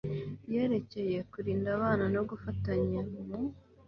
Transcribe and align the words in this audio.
yerekeye 0.53 1.19
kurinda 1.31 1.67
abana 1.77 2.05
no 2.15 2.21
gufatanya 2.29 2.99
mu 3.27 3.39